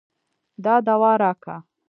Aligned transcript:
دا 0.63 0.75
دوا 0.87 1.11
راکه. 1.21 1.55